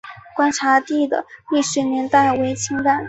[0.35, 2.99] 观察第的历史年代为清代。